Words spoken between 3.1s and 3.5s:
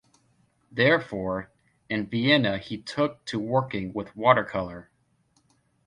to